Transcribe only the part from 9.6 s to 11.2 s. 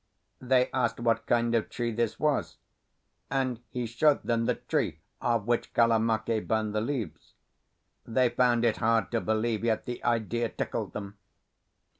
yet the idea tickled them.